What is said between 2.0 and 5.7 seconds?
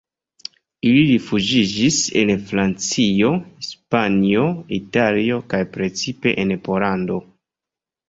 en Francio, Hispanio, Italio kaj